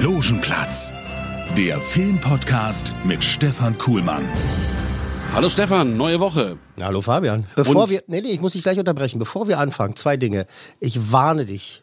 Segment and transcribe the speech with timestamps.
[0.00, 0.94] Logenplatz,
[1.58, 4.26] der Filmpodcast mit Stefan Kuhlmann.
[5.34, 6.56] Hallo Stefan, neue Woche.
[6.80, 7.46] Hallo Fabian.
[7.54, 9.18] Bevor Und- wir, nee, nee, ich muss dich gleich unterbrechen.
[9.18, 10.46] Bevor wir anfangen, zwei Dinge.
[10.78, 11.82] Ich warne dich.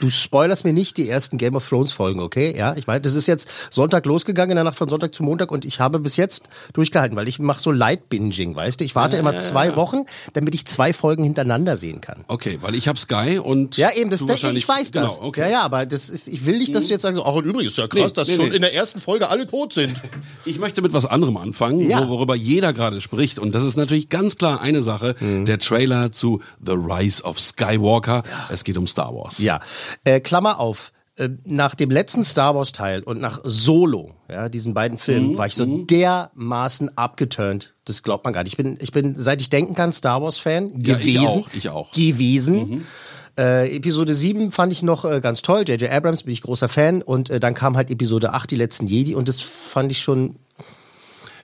[0.00, 2.56] Du spoilerst mir nicht die ersten Game of Thrones Folgen, okay?
[2.56, 5.50] Ja, ich meine, das ist jetzt Sonntag losgegangen in der Nacht von Sonntag zu Montag
[5.50, 8.84] und ich habe bis jetzt durchgehalten, weil ich mache so Light Binging, weißt du?
[8.84, 12.24] Ich warte immer zwei Wochen, damit ich zwei Folgen hintereinander sehen kann.
[12.28, 15.14] Okay, weil ich habe Sky und Ja, eben, das, das ich weiß das.
[15.16, 15.40] Genau, okay.
[15.42, 17.72] Ja, ja, aber das ist, ich will nicht, dass du jetzt sagst, ach, und übrigens
[17.72, 18.56] ist ja krass, Nee, dass nee, schon nee.
[18.56, 19.94] in der ersten Folge alle tot sind.
[20.44, 22.04] Ich möchte mit was anderem anfangen, Ja.
[22.04, 23.38] wo, worüber jeder gerade spricht.
[23.38, 25.44] Und das ist natürlich ganz klar eine Sache, Mhm.
[25.44, 28.22] der Trailer zu The Rise of Skywalker.
[28.48, 29.38] Es geht um Star Wars.
[29.40, 29.60] Ja,
[30.04, 30.92] äh, Klammer auf.
[31.16, 35.38] Äh, Nach dem letzten Star Wars Teil und nach Solo, ja, diesen beiden Filmen, Mhm,
[35.38, 37.74] war ich so dermaßen abgeturnt.
[37.86, 38.52] Das glaubt man gar nicht.
[38.52, 41.26] Ich bin, ich bin, seit ich denken kann, Star Wars Fan Ja, ich gewesen.
[41.26, 41.96] auch, ich auch.
[41.96, 42.00] Mhm.
[42.00, 42.86] Gewesen.
[43.36, 45.64] Äh, Episode 7 fand ich noch äh, ganz toll.
[45.66, 45.90] J.J.
[45.90, 47.02] Abrams bin ich großer Fan.
[47.02, 49.14] Und äh, dann kam halt Episode 8, die letzten Jedi.
[49.14, 50.36] Und das fand ich schon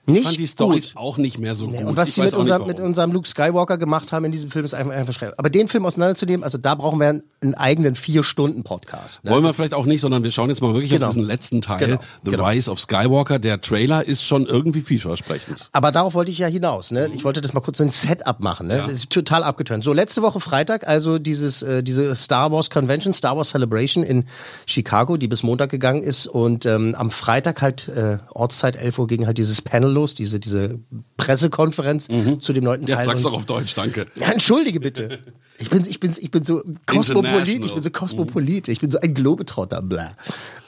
[0.07, 1.83] nicht Ich fand die Storys auch nicht mehr so gut.
[1.83, 2.67] Und was ich sie mit warum.
[2.67, 5.39] mit unserem Luke Skywalker gemacht haben in diesem Film, ist einfach, einfach schrecklich.
[5.39, 9.23] Aber den Film auseinanderzunehmen, also da brauchen wir einen, eigenen Vier-Stunden-Podcast.
[9.23, 9.31] Ne?
[9.31, 11.07] Wollen wir vielleicht auch nicht, sondern wir schauen jetzt mal wirklich Genau.
[11.07, 12.47] auf diesen letzten Teil, Genau, The genau.
[12.47, 13.39] Rise of Skywalker.
[13.39, 15.69] Der Trailer ist schon irgendwie vielversprechend.
[15.71, 16.91] Aber darauf wollte ich ja hinaus.
[16.91, 17.09] Ne?
[17.13, 18.67] Ich wollte das mal kurz so ein Setup machen.
[18.67, 18.77] Ne?
[18.77, 19.83] Das ist total abgeturnt.
[19.83, 24.25] So, letzte Woche Freitag, also dieses, äh, diese Star Wars Convention, Star Wars Celebration in
[24.65, 26.27] Chicago, die bis Montag gegangen ist.
[26.27, 30.39] Und ähm, am Freitag halt, äh, Ortszeit 11 Uhr, ging halt dieses Panel los, diese,
[30.39, 30.79] diese
[31.17, 32.07] Pressekonferenz
[32.39, 32.89] zu dem neunten Mhm.
[32.89, 33.05] Ja, Teil.
[33.05, 34.05] sag's doch auf Deutsch, danke.
[34.15, 35.19] Ja, entschuldige bitte.
[35.57, 38.99] Ich bin, ich bin, ich bin so kosmopolit, ich bin so kosmopolit, ich bin so
[38.99, 40.15] ein Globetrotter, bla.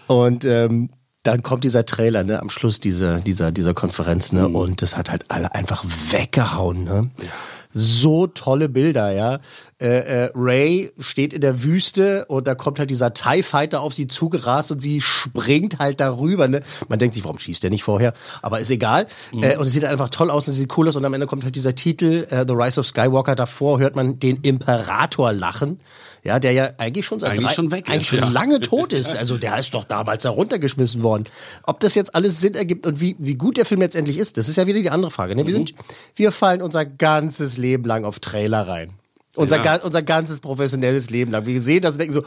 [0.07, 0.89] Und ähm,
[1.23, 5.11] dann kommt dieser Trailer, ne, am Schluss dieser, dieser, dieser Konferenz, ne, und das hat
[5.11, 7.11] halt alle einfach weggehauen, ne.
[7.73, 9.39] So tolle Bilder, ja.
[9.79, 13.93] Äh, äh, Ray steht in der Wüste und da kommt halt dieser TIE Fighter auf
[13.93, 16.47] sie zugerast und sie springt halt darüber.
[16.47, 16.61] Ne?
[16.89, 18.13] Man denkt sich, warum schießt der nicht vorher?
[18.41, 19.05] Aber ist egal.
[19.33, 21.27] Äh, und es sieht einfach toll aus und es sieht cool aus und am Ende
[21.27, 23.35] kommt halt dieser Titel, äh, The Rise of Skywalker.
[23.35, 25.79] Davor hört man den Imperator lachen.
[26.23, 28.29] Ja, der ja eigentlich schon seit Eigentlich drei, schon weg ist, eigentlich schon ja.
[28.29, 29.15] lange tot ist.
[29.15, 31.25] Also der ist doch damals da runtergeschmissen worden.
[31.63, 34.37] Ob das jetzt alles Sinn ergibt und wie, wie gut der Film jetzt endlich ist,
[34.37, 35.35] das ist ja wieder die andere Frage.
[35.35, 35.45] Ne?
[35.45, 35.75] Wir, sind,
[36.15, 38.96] wir fallen unser ganzes Leben lang auf Trailer rein.
[39.37, 39.75] Unser, Ja.
[39.83, 41.45] unser ganzes professionelles Leben lang.
[41.45, 42.23] Wir sehen das und denken so,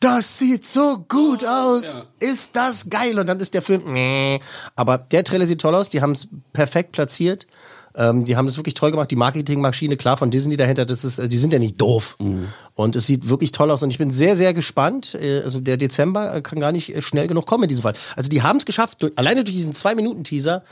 [0.00, 2.00] das sieht so gut aus.
[2.20, 3.18] Ist das geil?
[3.18, 4.40] Und dann ist der Film, nee.
[4.74, 5.90] Aber der Trailer sieht toll aus.
[5.90, 7.46] Die haben es perfekt platziert.
[7.96, 9.10] Ähm, die haben es wirklich toll gemacht.
[9.12, 12.16] Die Marketingmaschine, klar, von Disney dahinter, das ist, äh, die sind ja nicht doof.
[12.74, 13.82] Und es sieht wirklich toll aus.
[13.84, 15.14] Und ich bin sehr, sehr gespannt.
[15.14, 17.94] Äh, Also der Dezember äh, kann gar nicht schnell genug kommen in diesem Fall.
[18.16, 20.64] Also die haben es geschafft, durch, alleine durch diesen Zwei-Minuten-Teaser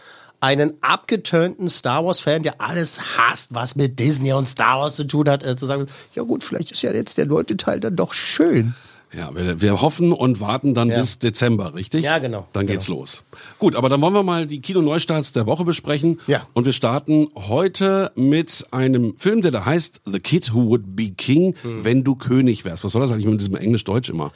[0.43, 5.29] einen abgeturnten Star Wars-Fan, der alles hasst, was mit Disney und Star Wars zu tun
[5.29, 8.13] hat, äh, zu sagen, ja gut, vielleicht ist ja jetzt der neunte Teil dann doch
[8.13, 8.75] schön.
[9.15, 11.01] Ja, wir, wir hoffen und warten dann Ja.
[11.01, 12.05] bis Dezember, richtig?
[12.05, 12.47] Ja, genau.
[12.53, 12.73] Dann Genau.
[12.79, 13.25] geht's los.
[13.59, 16.19] Gut, aber dann wollen wir mal die Kino-Neustarts der Woche besprechen.
[16.27, 16.47] Ja.
[16.55, 21.11] Und wir starten heute mit einem Film, der da heißt The Kid Who Would Be
[21.11, 21.85] King, Hm.
[21.85, 22.85] wenn du König wärst.
[22.85, 24.33] Was soll das eigentlich mit diesem Englisch-Deutsch immer?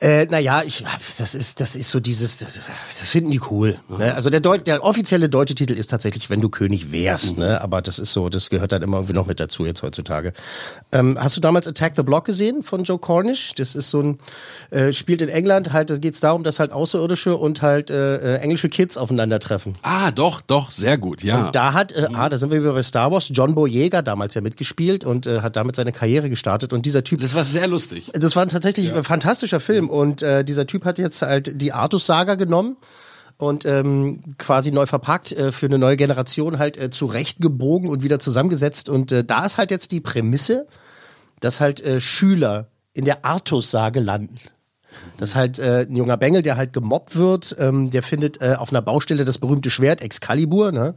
[0.00, 0.84] Äh, naja, ich,
[1.18, 2.54] das ist, das ist so dieses, das,
[2.98, 3.78] das finden die cool.
[3.88, 4.12] Ne?
[4.14, 7.60] Also der, Deut, der offizielle deutsche Titel ist tatsächlich, wenn du König wärst, ne?
[7.60, 10.32] Aber das ist so, das gehört dann immer irgendwie noch mit dazu jetzt heutzutage.
[10.90, 13.52] Ähm, hast du damals Attack the Block gesehen von Joe Cornish?
[13.54, 14.18] Das ist so ein,
[14.70, 18.38] äh, spielt in England, halt, da geht's darum, dass halt Außerirdische und halt äh, äh,
[18.38, 19.74] englische Kids aufeinandertreffen.
[19.82, 21.46] Ah, doch, doch, sehr gut, ja.
[21.46, 24.34] Und da hat, äh, ah, da sind wir wieder bei Star Wars, John Boyega damals
[24.34, 26.72] ja mitgespielt und äh, hat damit seine Karriere gestartet.
[26.72, 28.10] Und dieser Typ, das war sehr lustig.
[28.12, 32.34] das war tatsächlich ein fantastischer Film und äh, dieser Typ hat jetzt halt die Artus-Saga
[32.34, 32.76] genommen
[33.40, 38.18] und ähm, quasi neu verpackt äh, für eine neue Generation halt äh, zurechtgebogen und wieder
[38.18, 40.66] zusammengesetzt und äh, da ist halt jetzt die Prämisse,
[41.40, 44.38] dass halt äh, Schüler in der Artus-Sage landen.
[45.18, 48.54] Das ist halt äh, ein junger Bengel, der halt gemobbt wird, ähm, der findet äh,
[48.58, 50.94] auf einer Baustelle das berühmte Schwert Excalibur, ne?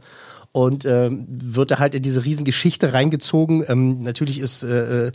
[0.52, 3.64] Und ähm, wird da halt in diese Riesengeschichte reingezogen.
[3.66, 5.12] Ähm, natürlich ist äh, äh,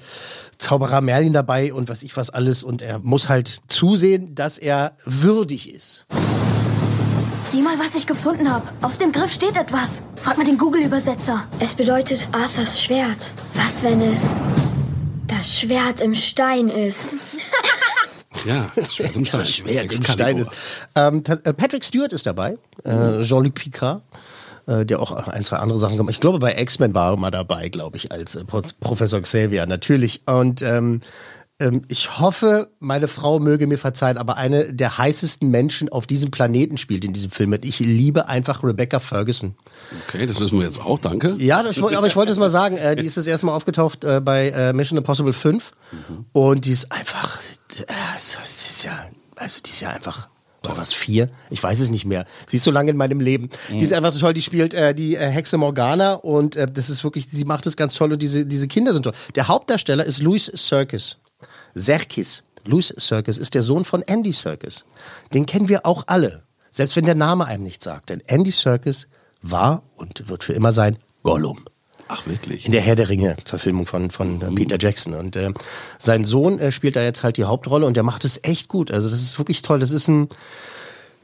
[0.58, 2.62] Zauberer Merlin dabei und was ich was alles.
[2.62, 6.06] Und er muss halt zusehen, dass er würdig ist.
[7.52, 8.68] Sieh mal, was ich gefunden habe.
[8.82, 10.04] Auf dem Griff steht etwas.
[10.18, 11.46] Frag mal den Google-Übersetzer.
[11.62, 13.32] Es bedeutet Arthurs Schwert.
[13.54, 14.22] Was, wenn es
[15.30, 17.16] das Schwert im Stein ist?
[18.46, 19.46] Ja, Schwert im Stein.
[19.46, 20.50] Schwert im Stein ist.
[20.96, 22.58] Ähm, äh, Patrick Stewart ist dabei.
[22.86, 24.02] Äh, Jean-Luc Picard
[24.70, 26.14] äh, der auch ein, zwei andere Sachen gemacht.
[26.14, 30.22] Ich glaube, bei X-Men war er mal dabei, glaube ich, als äh, Professor Xavier, natürlich.
[30.26, 31.02] Und ähm,
[31.60, 36.32] ähm, ich hoffe, meine Frau möge mir verzeihen, aber eine der heißesten Menschen auf diesem
[36.32, 37.58] Planeten spielt in diesem Film.
[37.62, 39.56] Ich liebe einfach Rebecca Ferguson.
[40.08, 41.36] Okay, das wissen wir jetzt auch, danke.
[41.38, 42.78] Ja, das, aber ich wollte es mal sagen.
[42.78, 46.26] Äh, die ist das erste Mal aufgetaucht äh, bei äh, Mission Impossible 5 mhm.
[46.32, 47.42] und die ist einfach,
[47.78, 50.30] äh, das ist ja, also die ist ja einfach
[50.64, 51.30] oder was, vier?
[51.50, 52.26] Ich weiß es nicht mehr.
[52.46, 53.50] Sie ist so lange in meinem Leben.
[53.70, 53.80] Mhm.
[53.80, 54.34] Die ist einfach toll.
[54.34, 57.78] Die spielt äh, die äh, Hexe Morgana und äh, das ist wirklich, sie macht es
[57.78, 59.14] ganz toll und diese, diese Kinder sind toll.
[59.36, 61.18] Der Hauptdarsteller ist Louis Circus.
[61.74, 62.44] Serkis.
[62.66, 64.86] Louis Circus ist der Sohn von Andy Circus.
[65.34, 66.44] Den kennen wir auch alle.
[66.72, 68.10] Selbst wenn der Name einem nicht sagt.
[68.10, 69.08] Denn Andy Circus
[69.42, 71.66] war und wird für immer sein Gollum.
[72.08, 72.66] Ach, wirklich?
[72.66, 74.56] In der Herr der Ringe-Verfilmung von, von mhm.
[74.56, 75.14] Peter Jackson.
[75.14, 75.52] Und äh,
[76.00, 78.92] sein Sohn äh, spielt da jetzt halt die Hauptrolle und der macht es echt gut.
[78.92, 79.80] Also das ist wirklich toll.
[79.80, 80.28] Das ist ein,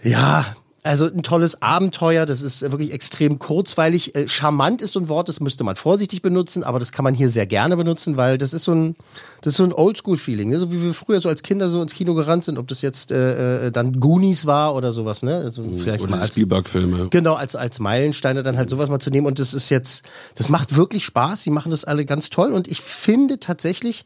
[0.03, 0.45] ja,
[0.85, 4.15] also ein tolles Abenteuer, das ist wirklich extrem kurzweilig.
[4.15, 7.15] Äh, charmant ist so ein Wort, das müsste man vorsichtig benutzen, aber das kann man
[7.15, 8.95] hier sehr gerne benutzen, weil das ist so ein,
[9.41, 10.59] das ist so ein Oldschool-Feeling, ne?
[10.59, 13.11] so wie wir früher so als Kinder so ins Kino gerannt sind, ob das jetzt
[13.11, 15.37] äh, äh dann Goonies war oder sowas, ne?
[15.37, 15.79] Also mhm.
[15.79, 17.07] vielleicht oder mal als, Spielberg-Filme.
[17.09, 20.05] Genau, als als Meilensteine dann halt sowas mal zu nehmen und das ist jetzt,
[20.35, 21.41] das macht wirklich Spaß.
[21.41, 24.05] Sie machen das alle ganz toll und ich finde tatsächlich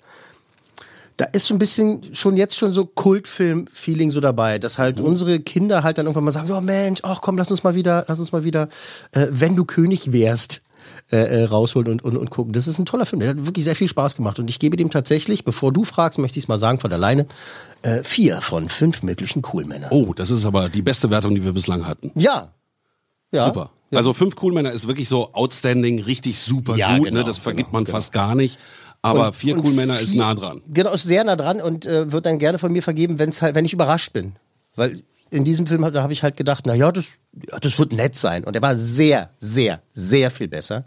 [1.19, 5.05] da ist so ein bisschen schon jetzt schon so Kultfilm-Feeling so dabei, dass halt mhm.
[5.05, 8.05] unsere Kinder halt dann irgendwann mal sagen, oh Mensch, ach komm, lass uns mal wieder,
[8.07, 8.69] lass uns mal wieder,
[9.11, 10.61] äh, wenn du König wärst,
[11.11, 12.53] äh, äh, rausholen und, und, und gucken.
[12.53, 14.77] Das ist ein toller Film, der hat wirklich sehr viel Spaß gemacht und ich gebe
[14.77, 17.25] dem tatsächlich, bevor du fragst, möchte ich es mal sagen von alleine,
[17.81, 19.91] äh, vier von fünf möglichen Coolmännern.
[19.91, 22.11] Oh, das ist aber die beste Wertung, die wir bislang hatten.
[22.15, 22.53] Ja.
[23.31, 23.47] Ja.
[23.47, 23.71] Super.
[23.91, 23.97] Ja.
[23.97, 27.05] Also fünf Coolmänner ist wirklich so outstanding, richtig super ja, gut.
[27.05, 27.09] Ne?
[27.09, 27.25] Genau, ne?
[27.25, 27.97] Das vergibt genau, man genau.
[27.97, 28.59] fast gar nicht.
[29.01, 30.61] Aber und, vier cool Männer ist nah dran.
[30.67, 33.55] Genau, ist sehr nah dran und äh, wird dann gerne von mir vergeben, wenn's halt,
[33.55, 34.33] wenn ich überrascht bin.
[34.75, 37.05] Weil in diesem Film da habe ich halt gedacht, na ja, das,
[37.49, 38.43] ja, das wird nett sein.
[38.43, 40.85] Und er war sehr, sehr, sehr viel besser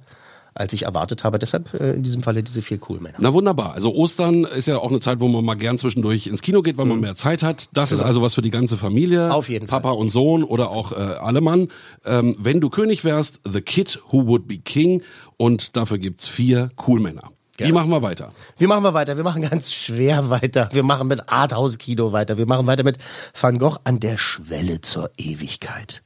[0.55, 1.38] als ich erwartet habe.
[1.38, 3.17] Deshalb äh, in diesem Falle diese vier cool Männer.
[3.19, 3.75] Na wunderbar.
[3.75, 6.76] Also Ostern ist ja auch eine Zeit, wo man mal gern zwischendurch ins Kino geht,
[6.76, 7.03] weil man mhm.
[7.03, 7.69] mehr Zeit hat.
[7.73, 8.03] Das genau.
[8.03, 9.32] ist also was für die ganze Familie.
[9.32, 9.99] Auf jeden Papa Fall.
[9.99, 11.69] und Sohn oder auch äh, alle Mann.
[12.05, 15.03] Ähm, wenn du König wärst, The Kid Who Would Be King.
[15.37, 17.31] Und dafür gibt's vier cool Männer.
[17.67, 18.32] Wie machen wir weiter?
[18.59, 19.17] Wie machen wir weiter?
[19.17, 20.69] Wir machen ganz schwer weiter.
[20.73, 22.38] Wir machen mit Arthouse-Kino weiter.
[22.38, 22.99] Wir machen weiter mit
[23.38, 26.03] Van Gogh an der Schwelle zur Ewigkeit.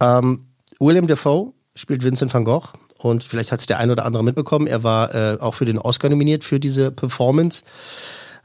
[0.00, 0.46] Ähm,
[0.78, 2.68] William Defoe spielt Vincent van Gogh
[2.98, 4.66] und vielleicht hat es der ein oder andere mitbekommen.
[4.66, 7.64] Er war äh, auch für den Oscar nominiert für diese Performance.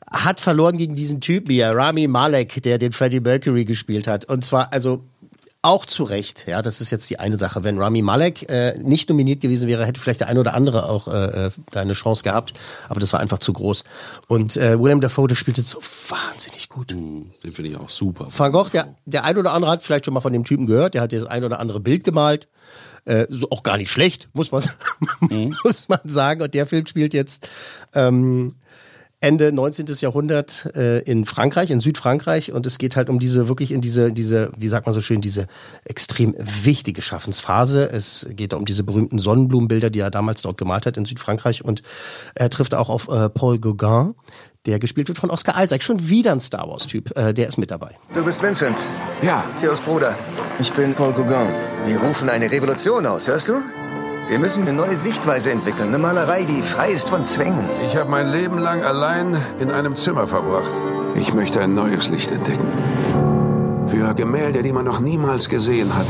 [0.09, 4.25] Hat verloren gegen diesen Typen hier, Rami Malek, der den Freddie Mercury gespielt hat.
[4.25, 5.03] Und zwar, also
[5.67, 7.65] auch zu Recht, ja, das ist jetzt die eine Sache.
[7.65, 11.09] Wenn Rami Malek äh, nicht nominiert gewesen wäre, hätte vielleicht der eine oder andere auch
[11.09, 12.53] äh, äh, da eine Chance gehabt,
[12.87, 13.83] aber das war einfach zu groß.
[14.27, 16.91] Und äh, William Dafoe, der spielte so wahnsinnig gut.
[16.91, 18.29] Mm, den finde ich auch super.
[18.35, 20.93] Van Gogh, der, der ein oder andere hat vielleicht schon mal von dem Typen gehört,
[20.93, 22.47] der hat das ein oder andere Bild gemalt.
[23.03, 24.63] Äh, so auch gar nicht schlecht, muss man,
[25.19, 25.53] mhm.
[25.65, 26.41] muss man sagen.
[26.41, 27.47] Und der Film spielt jetzt
[27.93, 28.53] ähm,
[29.19, 29.87] Ende 19.
[29.99, 34.11] Jahrhundert äh, in Frankreich, in Südfrankreich und es geht halt um diese wirklich in diese
[34.11, 35.47] diese wie sagt man so schön diese
[35.85, 37.89] extrem wichtige Schaffensphase.
[37.89, 41.81] Es geht um diese berühmten Sonnenblumenbilder, die er damals dort gemalt hat in Südfrankreich und
[42.35, 44.13] er trifft auch auf äh, Paul Gauguin,
[44.67, 47.57] der gespielt wird von Oscar Isaac, schon wieder ein Star Wars Typ, äh, der ist
[47.57, 47.97] mit dabei.
[48.13, 48.77] Du bist Vincent.
[49.23, 49.43] Ja.
[49.59, 50.15] Theos Bruder.
[50.59, 51.47] Ich bin Paul Gauguin.
[51.85, 53.63] Wir rufen eine Revolution aus, hörst du?
[54.29, 57.69] Wir müssen eine neue Sichtweise entwickeln, eine Malerei, die frei ist von Zwängen.
[57.85, 60.69] Ich habe mein Leben lang allein in einem Zimmer verbracht.
[61.15, 62.67] Ich möchte ein neues Licht entdecken.
[63.87, 66.07] Für Gemälde, die man noch niemals gesehen hat.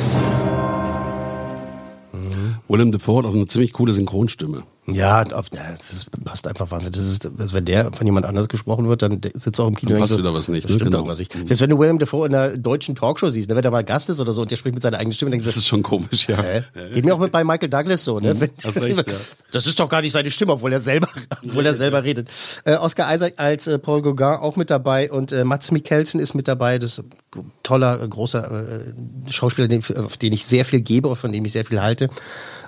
[2.68, 4.64] Willem Dafoe hat auch eine ziemlich coole Synchronstimme.
[4.90, 6.98] Ja, das ist, passt einfach wahnsinnig.
[6.98, 9.92] Das ist, also wenn der von jemand anders gesprochen wird, dann sitzt auch im Kino.
[9.92, 10.64] Dann passt so, wieder was nicht.
[10.64, 10.76] Das ne?
[10.76, 11.00] stimmt genau.
[11.00, 11.34] irgendwas nicht.
[11.34, 14.10] Selbst wenn du William Dafoe in einer deutschen Talkshow siehst, ne, wenn der mal Gast
[14.10, 15.84] ist oder so und der spricht mit seiner eigenen Stimme, denkst du, das ist schon
[15.84, 16.42] komisch, ja.
[16.42, 16.62] Äh,
[16.94, 18.34] geht mir auch mit bei Michael Douglas so, ne?
[18.34, 19.14] Mhm, wenn, recht, ja.
[19.52, 21.10] Das ist doch gar nicht seine Stimme, obwohl er selber,
[21.44, 22.30] obwohl er selber redet.
[22.64, 26.34] Äh, Oscar Isaac als äh, Paul Gauguin auch mit dabei und äh, Mats Mikkelsen ist
[26.34, 26.80] mit dabei.
[26.80, 27.00] Das ist
[27.36, 31.44] ein toller, äh, großer äh, Schauspieler, den, auf den ich sehr viel gebe, von dem
[31.44, 32.10] ich sehr viel halte.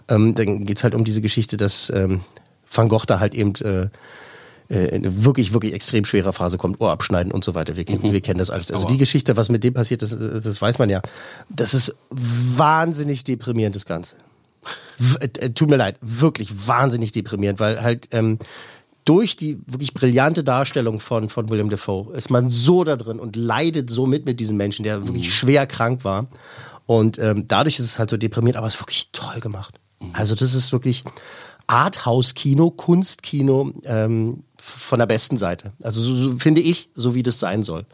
[0.10, 2.22] Ähm, dann geht's halt um diese Geschichte, dass ähm,
[2.72, 3.90] Van Gogh da halt eben äh,
[4.70, 7.76] äh, eine wirklich, wirklich extrem schwere Phase kommt, Ohr abschneiden und so weiter.
[7.76, 8.12] Wir, kennen, mhm.
[8.12, 8.72] wir kennen das alles.
[8.72, 11.02] Also die Geschichte, was mit dem passiert, das, das weiß man ja.
[11.50, 14.16] Das ist wahnsinnig deprimierend, das Ganze.
[14.98, 18.38] W äh, tut mir leid, wirklich wahnsinnig deprimierend, weil halt ähm,
[19.06, 23.36] durch die wirklich brillante Darstellung von, von William Defoe ist man so da drin und
[23.36, 25.32] leidet so mit mit diesem Menschen, der wirklich mhm.
[25.32, 26.28] schwer krank war
[26.86, 29.80] Und ähm, dadurch ist es halt so deprimiert, aber es ist wirklich toll gemacht.
[30.14, 31.04] Also das ist wirklich
[31.68, 35.74] Arthouse-Kino, Kunstkino ähm, von der besten Seite.
[35.84, 37.86] Also so, so finde ich, so wie das sein soll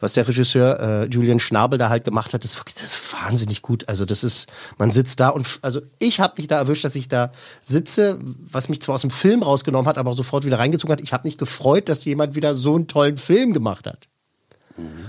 [0.00, 3.62] was der Regisseur äh, Julian Schnabel da halt gemacht hat, ist wirklich das ist wahnsinnig
[3.62, 3.88] gut.
[3.88, 7.08] Also das ist, man sitzt da und also ich habe mich da erwischt, dass ich
[7.08, 7.30] da
[7.62, 11.00] sitze, was mich zwar aus dem Film rausgenommen hat, aber auch sofort wieder reingezogen hat.
[11.00, 14.08] Ich habe mich gefreut, dass jemand wieder so einen tollen Film gemacht hat.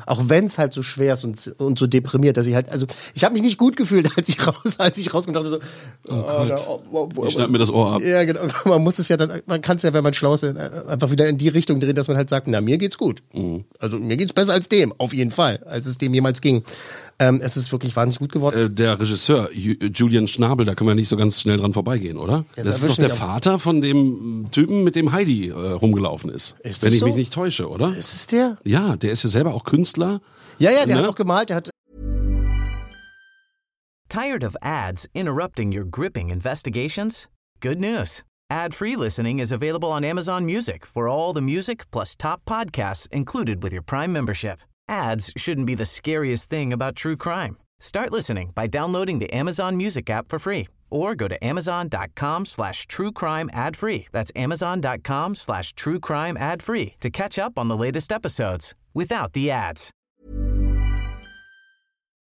[0.05, 2.85] Auch wenn es halt so schwer ist und, und so deprimiert, dass ich halt, also
[3.13, 5.61] ich habe mich nicht gut gefühlt, als ich raus, als ich rausgekommen dachte
[6.05, 8.01] so, oh, oh, da, oh, oh, ich schneid mir das Ohr ab.
[8.01, 8.41] Ja, genau.
[8.65, 11.27] Man muss es ja dann, man kann es ja, wenn man schlau ist, einfach wieder
[11.27, 13.21] in die Richtung drehen, dass man halt sagt, na, mir geht's gut.
[13.33, 13.65] Mhm.
[13.79, 16.63] Also mir geht's besser als dem, auf jeden Fall, als es dem jemals ging.
[17.21, 18.65] Ähm, es ist wirklich wahnsinnig gut geworden.
[18.65, 22.45] Äh, der Regisseur Julian Schnabel, da können wir nicht so ganz schnell dran vorbeigehen, oder?
[22.57, 26.55] Ja, das ist doch der Vater von dem Typen, mit dem Heidi äh, rumgelaufen ist.
[26.61, 27.05] ist wenn ich so?
[27.05, 27.95] mich nicht täusche, oder?
[27.95, 28.57] Ist es der?
[28.63, 30.19] Ja, der ist ja selber auch Künstler.
[30.57, 31.03] Ja, ja, der ne?
[31.03, 31.69] hat auch gemalt, der hat
[34.09, 37.27] Tired of ads interrupting your gripping investigations?
[37.61, 38.23] Good news.
[38.49, 43.61] Ad-free listening is available on Amazon Music for all the music plus top podcasts included
[43.61, 44.59] with your Prime membership.
[44.87, 47.57] Ads shouldn't be the scariest thing about true crime.
[47.79, 52.85] Start listening by downloading the Amazon Music app for free or go to amazon.com slash
[52.85, 54.07] true crime ad free.
[54.11, 59.33] That's amazon.com slash true crime ad free to catch up on the latest episodes without
[59.33, 59.91] the ads.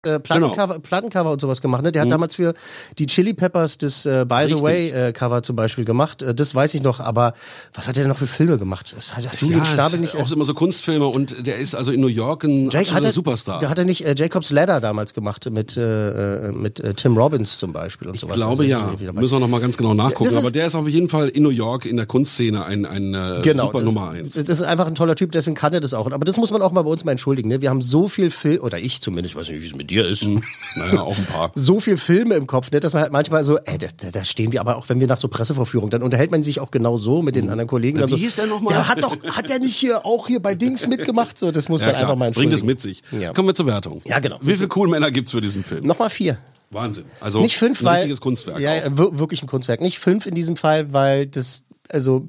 [0.06, 0.78] Äh, Plattencover, genau.
[0.80, 1.82] Plattencover und sowas gemacht.
[1.82, 1.92] Ne?
[1.92, 2.12] Der hat mhm.
[2.12, 2.54] damals für
[2.98, 4.56] die Chili Peppers das äh, By Richtig.
[4.56, 6.22] the Way äh, Cover zum Beispiel gemacht.
[6.22, 7.00] Äh, das weiß ich noch.
[7.00, 7.34] Aber
[7.74, 8.94] was hat er denn noch für Filme gemacht?
[8.96, 10.16] Das hat, hat Julian ja, Schnabel nicht.
[10.16, 13.12] Auch immer so Kunstfilme und der ist also in New York ein Jake, hat er,
[13.12, 13.60] Superstar.
[13.60, 17.16] Der hat er nicht äh, Jacob's Ladder damals gemacht mit äh, äh mit äh, Tim
[17.16, 18.36] Robbins zum Beispiel und ich sowas.
[18.36, 19.12] Ich glaube also, ja.
[19.12, 20.32] Müssen wir noch mal ganz genau nachgucken.
[20.32, 23.14] Ja, aber der ist auf jeden Fall in New York in der Kunstszene ein, ein
[23.14, 24.34] äh, genau, super das, Nummer eins.
[24.34, 25.32] Das ist einfach ein toller Typ.
[25.32, 26.10] Deswegen kann er das auch.
[26.10, 27.48] Aber das muss man auch mal bei uns mal entschuldigen.
[27.48, 27.60] Ne?
[27.62, 29.34] Wir haben so viel Film oder ich zumindest.
[29.34, 30.24] Ich weiß nicht, wie es mit dir ist.
[30.24, 30.42] Mhm.
[30.76, 31.52] Naja, auch ein paar.
[31.54, 34.52] so viel Filme im Kopf, ne, dass man halt manchmal so, ey, da, da stehen
[34.52, 37.22] wir aber auch, wenn wir nach so Presseverführungen, dann unterhält man sich auch genau so
[37.22, 37.98] mit den anderen Kollegen.
[37.98, 38.74] Na, wie so, hieß der nochmal?
[38.74, 41.38] Der hat doch, hat der nicht hier auch hier bei Dings mitgemacht?
[41.38, 42.02] So, das muss ja, man klar.
[42.02, 42.50] einfach mal entschuldigen.
[42.50, 43.02] Bringt es mit sich.
[43.18, 43.32] Ja.
[43.32, 44.02] Kommen wir zur Wertung.
[44.06, 44.38] Ja, genau.
[44.40, 45.86] Wie viele cool Männer gibt's für diesen Film?
[45.86, 46.38] Nochmal vier.
[46.70, 47.04] Wahnsinn.
[47.20, 48.58] Also nicht fünf, ein richtiges Kunstwerk.
[48.58, 49.18] Ja, auch.
[49.18, 49.80] wirklich ein Kunstwerk.
[49.80, 52.26] Nicht fünf in diesem Fall, weil das, also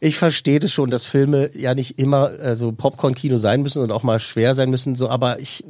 [0.00, 4.02] ich verstehe das schon, dass Filme ja nicht immer also Popcorn-Kino sein müssen und auch
[4.02, 5.64] mal schwer sein müssen, so, aber ich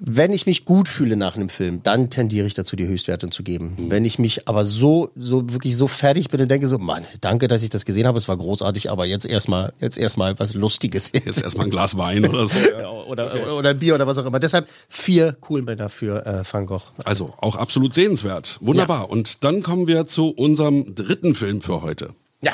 [0.00, 3.42] wenn ich mich gut fühle nach einem Film, dann tendiere ich dazu, die Höchstwertung zu
[3.42, 3.74] geben.
[3.76, 3.90] Mhm.
[3.90, 7.48] Wenn ich mich aber so, so wirklich so fertig bin und denke so, Mann, danke,
[7.48, 11.12] dass ich das gesehen habe, es war großartig, aber jetzt erstmal, jetzt erstmal was Lustiges.
[11.12, 12.58] Jetzt erstmal ein Glas Wein oder so.
[12.78, 12.90] Ja.
[12.90, 13.42] oder, okay.
[13.42, 14.38] oder, oder, ein Bier oder was auch immer.
[14.38, 16.82] Deshalb vier Coolmänner für äh, Van Gogh.
[17.04, 18.58] Also auch absolut sehenswert.
[18.60, 19.00] Wunderbar.
[19.00, 19.04] Ja.
[19.04, 22.14] Und dann kommen wir zu unserem dritten Film für heute.
[22.40, 22.52] Ja,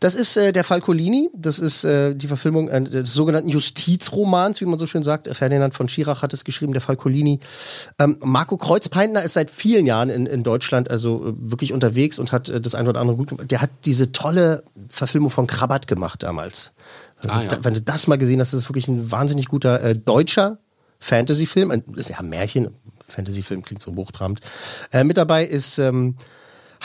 [0.00, 1.28] das ist äh, der Fall Colini.
[1.34, 5.28] Das ist äh, die Verfilmung äh, des sogenannten Justizromans, wie man so schön sagt.
[5.28, 7.38] Ferdinand von Schirach hat es geschrieben, der Fall Colini.
[7.98, 12.32] Ähm, Marco Kreuzpeintner ist seit vielen Jahren in, in Deutschland also äh, wirklich unterwegs und
[12.32, 13.50] hat äh, das eine oder andere gut gemacht.
[13.50, 16.72] Der hat diese tolle Verfilmung von Krabat gemacht damals.
[17.20, 17.48] Also, ah, ja.
[17.48, 20.56] da, wenn du das mal gesehen hast, das ist wirklich ein wahnsinnig guter äh, deutscher
[21.00, 21.70] Fantasy-Film.
[21.70, 22.74] Ein, ist ja ein Märchen.
[23.08, 24.40] Fantasy-Film klingt so hochtrabend.
[24.90, 26.16] Äh, mit dabei ist ähm,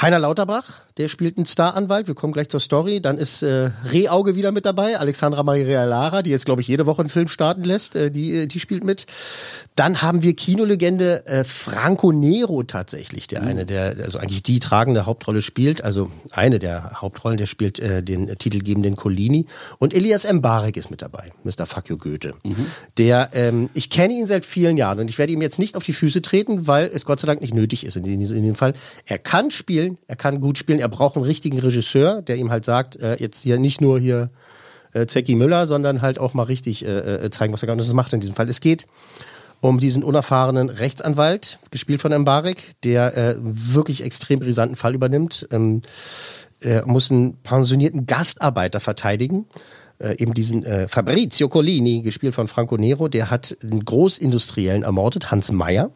[0.02, 2.08] Heiner Lauterbach, der spielt einen Staranwalt.
[2.08, 3.02] Wir kommen gleich zur Story.
[3.02, 5.00] Dann ist äh, Rehauge wieder mit dabei.
[5.00, 7.96] Alexandra Maria Lara, die jetzt, glaube ich, jede Woche einen Film starten lässt.
[7.96, 9.08] Äh, die, äh, die spielt mit.
[9.76, 13.48] Dann haben wir Kinolegende äh, Franco Nero tatsächlich, der mhm.
[13.48, 15.84] eine, der also eigentlich die tragende Hauptrolle spielt.
[15.84, 19.48] Also eine der Hauptrollen, der spielt äh, den titelgebenden Collini.
[19.80, 21.66] Und Elias Mbarek ist mit dabei, Mr.
[21.66, 22.34] Fakio Goethe.
[22.44, 22.68] Mhm.
[22.98, 25.84] Der, ähm, ich kenne ihn seit vielen Jahren und ich werde ihm jetzt nicht auf
[25.84, 28.56] die Füße treten, weil es Gott sei Dank nicht nötig ist in, in, in dem
[28.56, 28.74] Fall.
[29.08, 32.66] Er kann spielen, er kann gut spielen er braucht einen richtigen Regisseur, der ihm halt
[32.66, 34.30] sagt, äh, jetzt hier nicht nur hier
[34.92, 37.80] äh, Zecki Müller, sondern halt auch mal richtig äh, äh, zeigen, was er kann.
[37.80, 38.50] Und das macht in diesem Fall.
[38.50, 38.86] Es geht
[39.62, 45.48] um diesen unerfahrenen Rechtsanwalt, gespielt von Mbarek, der äh, wirklich extrem brisanten Fall übernimmt.
[45.52, 45.84] Ähm,
[46.60, 49.46] er muss einen pensionierten Gastarbeiter verteidigen.
[50.00, 55.32] Äh, eben diesen äh, Fabrizio Collini, gespielt von Franco Nero, der hat einen Großindustriellen ermordet,
[55.32, 55.92] Hans Meyer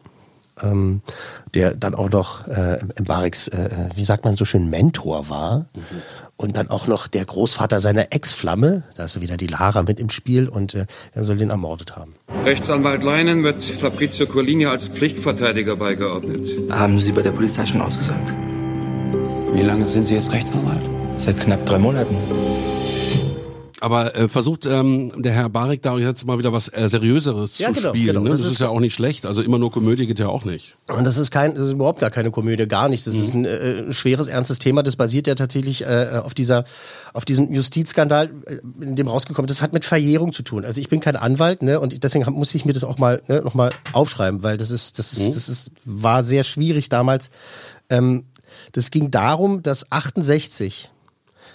[0.62, 1.02] ähm,
[1.54, 5.66] der dann auch noch äh, Bareks, äh, wie sagt man so schön, Mentor war.
[5.74, 5.82] Mhm.
[6.36, 10.08] Und dann auch noch der Großvater seiner Ex-Flamme, da ist wieder die Lara mit im
[10.08, 12.14] Spiel und äh, er soll den ermordet haben.
[12.44, 16.48] Rechtsanwalt Leinen wird Fabrizio Colini als Pflichtverteidiger beigeordnet.
[16.70, 18.32] Haben Sie bei der Polizei schon ausgesagt?
[19.52, 20.82] Wie lange sind Sie jetzt Rechtsanwalt?
[21.16, 22.14] Seit knapp drei Monaten.
[23.80, 27.68] Aber äh, versucht ähm, der Herr Barek da jetzt mal wieder was äh, Seriöseres Ja,
[27.68, 28.06] zu genau, spielen.
[28.06, 28.20] genau.
[28.22, 28.30] Ne?
[28.30, 29.24] Das, Das ist, ist- ja auch nicht schlecht.
[29.24, 30.76] Also immer nur Komödie geht ja auch nicht.
[30.88, 33.06] Und das ist kein, das ist überhaupt gar keine Komödie, gar nicht.
[33.06, 34.82] Das ist ein äh, schweres, ernstes Thema.
[34.82, 36.64] Das basiert ja tatsächlich äh, auf dieser,
[37.12, 39.48] auf diesem Justizskandal, äh, in dem rausgekommen.
[39.48, 39.58] ist.
[39.58, 40.64] Das hat mit Verjährung zu tun.
[40.64, 43.42] Also ich bin kein Anwalt, ne, und deswegen muss ich mir das auch mal ne,
[43.42, 47.30] noch mal aufschreiben, weil das ist, das ist, das ist, war sehr schwierig damals.
[47.90, 48.24] Ähm,
[48.72, 50.90] das ging darum, dass 68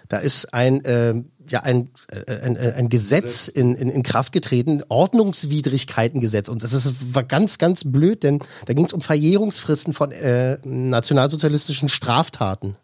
[0.09, 1.15] da ist ein, äh,
[1.49, 6.49] ja, ein, äh, ein, äh, ein Gesetz in, in, in Kraft getreten, Ordnungswidrigkeitengesetz.
[6.49, 10.57] Und das ist, war ganz, ganz blöd, denn da ging es um Verjährungsfristen von äh,
[10.63, 12.77] nationalsozialistischen Straftaten.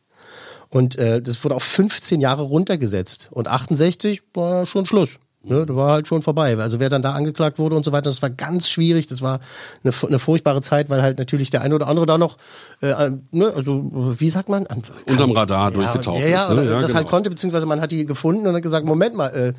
[0.70, 3.30] Und äh, das wurde auf 15 Jahre runtergesetzt.
[3.32, 5.18] Und 68 war schon Schluss.
[5.42, 6.58] Ne, da war halt schon vorbei.
[6.58, 9.08] Also wer dann da angeklagt wurde und so weiter, das war ganz schwierig.
[9.08, 9.40] Das war
[9.86, 12.36] eine, eine furchtbare Zeit, weil halt natürlich der eine oder andere da noch,
[12.82, 14.68] äh, ne, also wie sagt man?
[14.68, 16.50] An, Unterm Radar ja, durchgetaucht ja, ja, ist.
[16.50, 16.66] Ne?
[16.66, 16.96] Ja, das genau.
[16.96, 19.54] halt konnte, beziehungsweise man hat die gefunden und hat gesagt, Moment mal, äh,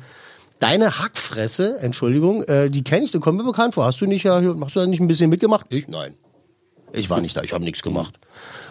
[0.59, 3.85] deine Hackfresse, Entschuldigung, äh, die kenne ich, die kommen mir bekannt vor.
[3.85, 5.65] Hast du nicht ja, machst du da nicht ein bisschen mitgemacht?
[5.69, 5.87] Ich?
[5.87, 6.13] Nein.
[6.93, 8.19] Ich war nicht da, ich habe nichts gemacht.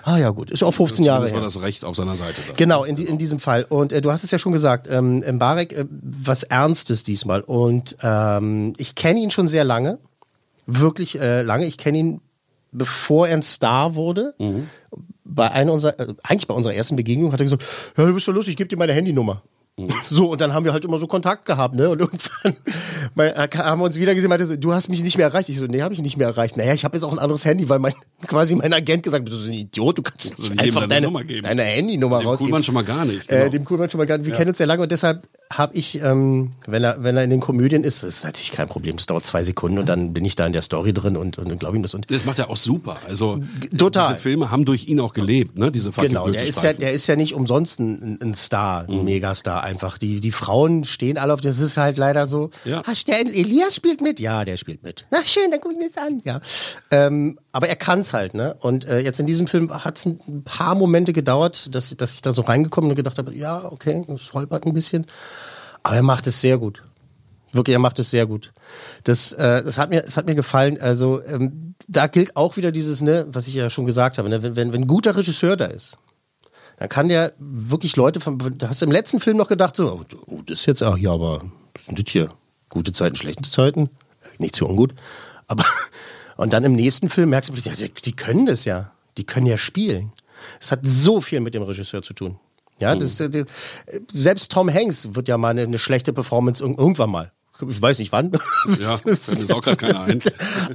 [0.03, 1.47] Ah ja gut, ist auch 15 Jahre Das war her.
[1.47, 2.41] das Recht auf seiner Seite.
[2.49, 2.55] Da.
[2.57, 3.65] Genau, in, in diesem Fall.
[3.69, 7.41] Und äh, du hast es ja schon gesagt, ähm, Mbarek, äh, was Ernstes diesmal.
[7.41, 9.99] Und ähm, ich kenne ihn schon sehr lange,
[10.67, 11.67] wirklich äh, lange.
[11.67, 12.21] Ich kenne ihn,
[12.73, 14.35] bevor er ein Star wurde.
[15.25, 17.65] Bei einer unserer, äh, eigentlich bei unserer ersten Begegnung hat er gesagt,
[17.97, 19.43] ja, du bist so lustig, ich gebe dir meine Handynummer.
[20.11, 21.89] So, und dann haben wir halt immer so Kontakt gehabt, ne?
[21.91, 22.57] Und irgendwann
[23.15, 25.49] mal, äh, haben wir uns wieder gesehen, meinte so, du hast mich nicht mehr erreicht.
[25.49, 26.57] Ich so, nee, habe ich nicht mehr erreicht.
[26.57, 27.95] Naja, ich habe jetzt auch ein anderes Handy, weil mein
[28.27, 30.95] quasi mein Agent gesagt hat, du bist ein Idiot, du kannst Also nicht einfach deine
[30.95, 31.45] deine, Nummer geben.
[31.45, 32.49] deine Handynummer Dem rausgeben.
[32.49, 33.31] Kuhlmann schon mal gar nicht.
[33.31, 33.50] Äh, genau.
[33.50, 34.27] dem Kuhlmann schon mal gar nicht.
[34.27, 37.30] Wir kennen uns sehr lange und deshalb habe ich, ähm, wenn er wenn er in
[37.30, 38.97] den Komödien ist, das ist natürlich kein Problem.
[38.97, 41.59] Das dauert zwei Sekunden und dann bin ich da in der Story drin und, und,
[41.59, 41.92] glaube ihm das.
[41.92, 42.99] Und Das macht er auch super.
[43.09, 43.40] Also
[43.76, 44.12] Total.
[44.12, 45.73] diese Filme haben durch ihn auch gelebt, ne?
[45.73, 49.64] Diese Genau, der ist ja, der ist ja nicht umsonst ein, ein Star, ein Megastar
[49.64, 49.99] einfach.
[49.99, 52.50] Die, die Frauen stehen alle auf, das ist halt leider so.
[52.64, 52.83] Ja.
[52.87, 54.21] Hast der Elias spielt mit?
[54.21, 55.07] Ja, der spielt mit.
[55.11, 56.21] Na schön, dann guck ich mir das an.
[56.25, 56.40] Ja.
[56.92, 58.57] Ähm, aber er kann's halt, ne?
[58.61, 62.33] Und äh, jetzt in diesem Film hat's ein paar Momente gedauert, dass, dass ich da
[62.33, 65.07] so reingekommen und gedacht habe, ja, okay, das holpert ein bisschen.
[65.83, 66.83] Aber er macht es sehr gut.
[67.52, 68.52] Wirklich, er macht es sehr gut.
[69.02, 70.80] Das, äh, das hat mir, das hat mir gefallen.
[70.80, 74.42] Also ähm, da gilt auch wieder dieses, ne, was ich ja schon gesagt habe, ne,
[74.42, 75.99] wenn, wenn, wenn ein guter Regisseur da ist,
[76.78, 80.04] dann kann der wirklich Leute von, da hast du im letzten Film noch gedacht, so,
[80.26, 81.42] oh, das ist jetzt, ach ja, aber
[81.75, 82.30] was sind das hier?
[82.69, 83.90] Gute Zeiten, schlechte Zeiten?
[84.38, 84.94] Nichts für ungut.
[85.48, 85.64] Aber,
[86.40, 88.92] und dann im nächsten Film merkst du plötzlich, ja, die, können das ja.
[89.16, 90.12] Die können ja spielen.
[90.61, 92.38] Es hat so viel mit dem Regisseur zu tun.
[92.79, 93.44] Ja, das, äh,
[94.12, 97.31] selbst Tom Hanks wird ja mal eine, eine schlechte Performance irg- irgendwann mal.
[97.68, 98.33] Ich weiß nicht wann.
[98.81, 100.22] Ja, fällt jetzt auch gerade keiner ein.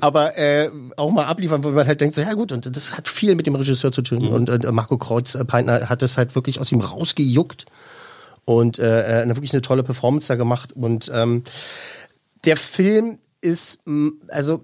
[0.01, 3.07] Aber äh, auch mal abliefern, wo man halt denkt, so, ja gut, und das hat
[3.07, 4.27] viel mit dem Regisseur zu tun.
[4.27, 7.65] Und äh, Marco Kreuz-Peintner hat das halt wirklich aus ihm rausgejuckt
[8.45, 10.73] und äh, äh, wirklich eine tolle Performance da gemacht.
[10.73, 11.43] Und ähm,
[12.43, 14.63] der Film ist, mh, also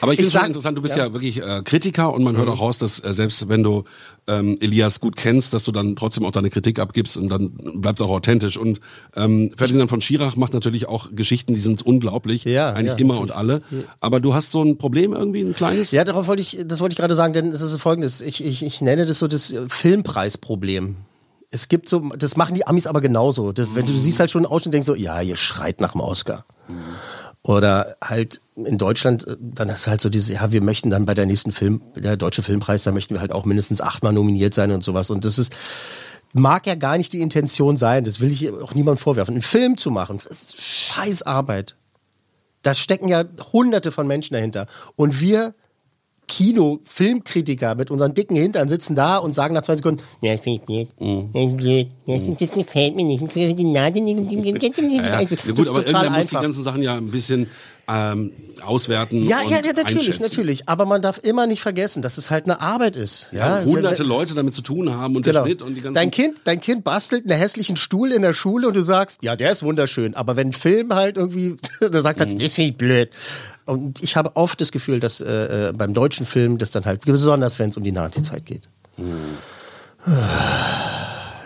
[0.00, 1.06] Aber ich finde es interessant, du bist ja.
[1.06, 3.84] ja, wirklich äh, Kritiker und man hört auch raus, dass äh, selbst wenn du
[4.26, 8.02] ähm, Elias gut kennst, dass du dann trotzdem auch deine Kritik abgibst und dann bleibst
[8.02, 8.56] auch authentisch.
[8.56, 8.80] Und
[9.16, 13.20] ähm, Ferdinand von Schirach macht natürlich auch Geschichten, die sind unglaublich, Ja, eigentlich ja, immer
[13.20, 13.62] und alle.
[14.00, 15.90] Aber du hast so ein Problem irgendwie, ein kleines?
[15.90, 18.20] Ja, darauf wollte ich, das wollte ich gerade sagen, denn es ist folgendes.
[18.20, 20.96] Ich, ich, ich nenne das so das Filmpreisproblem.
[21.52, 23.52] Es gibt so, das machen die Amis aber genauso.
[23.52, 25.80] Das, wenn du, du siehst halt schon einen Ausschnitt und denkst so, ja, ihr schreit
[25.80, 26.44] nach dem Oscar.
[27.42, 31.14] Oder halt in Deutschland, äh, dann du halt so diese, ja, wir möchten dann bei
[31.14, 34.70] der nächsten Film, der Deutsche Filmpreis, da möchten wir halt auch mindestens achtmal nominiert sein
[34.72, 35.10] und sowas.
[35.10, 35.52] Und das ist,
[36.32, 39.34] mag ja gar nicht die Intention sein, das will ich auch niemandem vorwerfen.
[39.34, 41.76] Einen Film zu machen, das ist scheiß Arbeit.
[42.62, 44.66] Da stecken ja hunderte von Menschen dahinter.
[44.94, 45.54] Und wir
[46.30, 50.40] Kino, Filmkritiker mit unseren dicken Hintern sitzen da und sagen nach zwei Sekunden, ja, ich
[50.40, 51.88] finde blöd.
[52.38, 53.22] Das gefällt mir nicht.
[53.34, 54.30] Ich die Nase nicht.
[54.30, 55.24] Ja, ja.
[55.24, 57.48] Das Ja, gut, aber irgendwer muss die ganzen Sachen ja ein bisschen
[57.88, 58.30] ähm,
[58.64, 60.68] auswerten Ja, ja, ja, natürlich, natürlich.
[60.68, 63.26] Aber man darf immer nicht vergessen, dass es halt eine Arbeit ist.
[63.32, 65.44] Ja, Ja, hunderte wenn- Leute damit zu tun haben und der Genau.
[65.44, 65.94] Schnitt und die ganzen...
[65.94, 69.34] Dein Kind, dein Kind bastelt einen hässlichen Stuhl in der Schule und du sagst, ja,
[69.34, 70.14] der ist wunderschön.
[70.14, 72.24] Aber wenn ein Film halt irgendwie, da sagt Mhm.
[72.24, 73.10] halt, das finde ich blöd.
[73.70, 77.02] Und ich habe oft das Gefühl, dass äh, äh, beim deutschen Film das dann halt,
[77.02, 78.68] besonders wenn es um die Nazi-Zeit geht.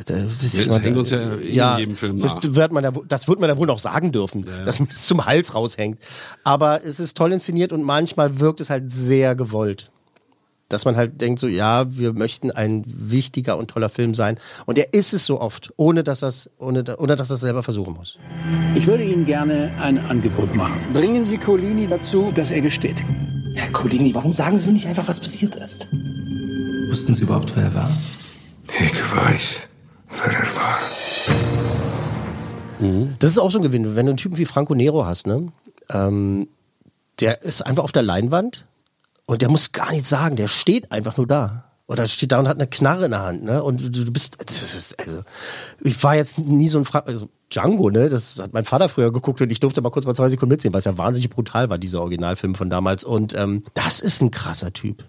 [0.07, 2.43] Das, ist Ja, das hängt uns ja in jedem Film das nach.
[2.43, 5.25] wird man ja, das wird man ja wohl noch sagen dürfen, dass man es zum
[5.25, 5.99] Hals raushängt.
[6.45, 9.91] Aber es ist toll inszeniert und manchmal wirkt es halt sehr gewollt.
[10.69, 14.39] Dass man halt denkt so, ja, wir möchten ein wichtiger und toller Film sein.
[14.65, 17.95] Und er ist es so oft, ohne dass das, ohne, ohne dass das selber versuchen
[17.95, 18.19] muss.
[18.75, 20.81] Ich würde Ihnen gerne ein Angebot machen.
[20.93, 22.97] Bringen Sie Colini dazu, dass er gesteht.
[23.55, 25.87] Herr Colini, warum sagen Sie mir nicht einfach, was passiert ist?
[26.89, 27.97] Wussten Sie überhaupt, wer er war?
[28.69, 29.61] Ich weiß,
[30.09, 30.79] wer er war.
[32.81, 33.15] Mhm.
[33.19, 33.97] Das ist auch so ein Gewinn.
[33.97, 35.49] Wenn du einen Typen wie Franco Nero hast, ne?
[35.91, 36.49] Ähm,
[37.21, 38.67] der ist einfach auf der Leinwand
[39.27, 41.65] und der muss gar nichts sagen, der steht einfach nur da.
[41.87, 43.63] Oder steht da und hat eine Knarre in der Hand, ne?
[43.63, 45.21] Und du, bist, das ist, also,
[45.83, 48.09] ich war jetzt nie so ein Fra also Django, ne?
[48.09, 50.73] Das hat mein Vater früher geguckt und ich durfte mal kurz mal zwei Sekunden mitsehen,
[50.73, 53.05] was ja wahnsinnig brutal war, dieser Originalfilm von damals.
[53.05, 55.05] Und ähm, das ist ein krasser Typ.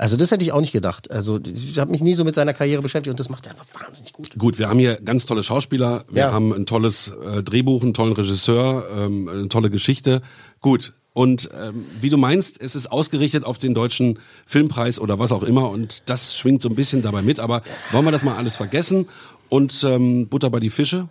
[0.00, 1.10] Also das hätte ich auch nicht gedacht.
[1.10, 3.66] Also ich habe mich nie so mit seiner Karriere beschäftigt und das macht er einfach
[3.84, 4.30] wahnsinnig gut.
[4.38, 6.32] Gut, wir haben hier ganz tolle Schauspieler, wir ja.
[6.32, 10.22] haben ein tolles äh, Drehbuch, einen tollen Regisseur, ähm, eine tolle Geschichte.
[10.60, 15.32] Gut, und ähm, wie du meinst, es ist ausgerichtet auf den deutschen Filmpreis oder was
[15.32, 17.40] auch immer und das schwingt so ein bisschen dabei mit.
[17.40, 19.08] Aber wollen wir das mal alles vergessen
[19.48, 21.08] und ähm, Butter bei die Fische?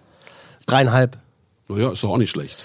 [0.66, 1.18] Dreieinhalb.
[1.68, 2.58] Naja, ist doch auch nicht schlecht.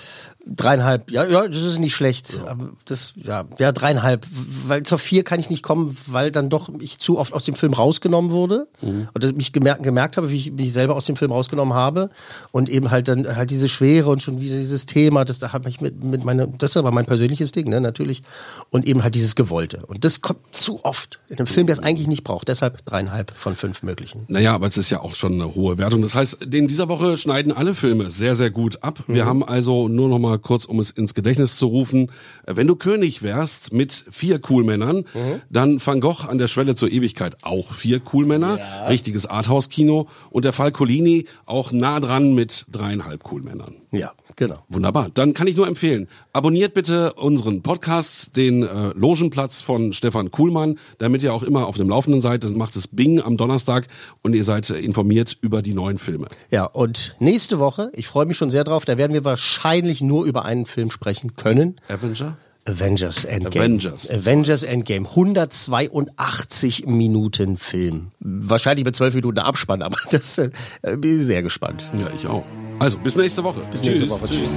[0.47, 2.41] Dreieinhalb, ja, ja, das ist nicht schlecht.
[2.45, 2.57] Ja.
[2.85, 4.27] Das, ja, ja, dreieinhalb.
[4.67, 7.55] Weil zur vier kann ich nicht kommen, weil dann doch ich zu oft aus dem
[7.55, 8.67] Film rausgenommen wurde.
[8.83, 9.09] Mhm.
[9.15, 12.11] Und mich gemerkt, gemerkt habe, wie ich mich selber aus dem Film rausgenommen habe.
[12.53, 15.69] Und eben halt dann halt diese Schwere und schon wieder dieses Thema, das da habe
[15.71, 18.23] ich mit, mit meiner, das ist aber mein persönliches Ding, ne, natürlich.
[18.69, 19.87] Und eben halt dieses Gewollte.
[19.87, 22.49] Und das kommt zu oft in einem Film, der es eigentlich nicht braucht.
[22.49, 24.25] Deshalb dreieinhalb von fünf möglichen.
[24.29, 26.03] Naja, aber es ist ja auch schon eine hohe Wertung.
[26.03, 29.03] Das heißt, in dieser Woche schneiden alle Filme sehr, sehr gut ab.
[29.07, 29.29] Wir mhm.
[29.29, 32.11] haben also nur noch mal mal kurz, um es ins Gedächtnis zu rufen.
[32.47, 35.43] Äh, wenn du König wärst mit vier Coolmännern, mhm.
[35.51, 38.87] dann Van Gogh an der Schwelle zur Ewigkeit auch vier Coolmänner, ja.
[38.87, 43.77] richtiges Arthouse-Kino und der Fall Colini auch nah dran mit dreieinhalb Coolmännern.
[43.93, 44.59] Ja, genau.
[44.69, 45.09] Wunderbar.
[45.15, 50.79] Dann kann ich nur empfehlen, abonniert bitte unseren Podcast, den äh, Logenplatz von Stefan Kuhlmann,
[50.99, 52.43] damit ihr auch immer auf dem Laufenden seid.
[52.43, 53.87] Dann macht es Bing am Donnerstag
[54.23, 56.27] und ihr seid äh, informiert über die neuen Filme.
[56.51, 60.29] Ja, und nächste Woche, ich freue mich schon sehr drauf, da werden wir wahrscheinlich nur
[60.29, 61.81] über einen Film sprechen können.
[61.89, 62.37] Avenger?
[62.67, 63.65] Avengers Endgame.
[63.67, 64.11] Avengers.
[64.11, 65.07] Avengers Endgame.
[65.07, 68.13] 182 Minuten Film.
[68.21, 70.51] Wahrscheinlich mit 12 Minuten Abspann, aber das äh,
[70.97, 71.89] bin ich sehr gespannt.
[71.99, 72.45] Ja, ich auch.
[72.79, 73.61] Also, bis nächste Woche.
[73.71, 74.01] Bis Tschüss.
[74.01, 74.27] nächste Woche.
[74.27, 74.51] Tschüss.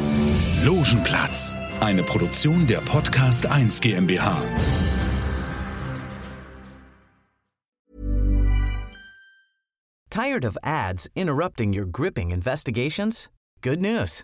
[0.64, 1.56] Logenplatz.
[1.82, 4.42] Eine Produktion der Podcast 1 GmbH.
[10.10, 13.30] Tired of ads interrupting your gripping investigations?
[13.62, 14.24] Good news.